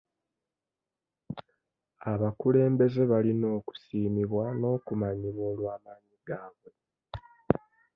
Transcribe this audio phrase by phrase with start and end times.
[2.11, 6.71] Abakulembeze balina okusiimibwa n'okumanyibwa olw'amaanyi gaabwe.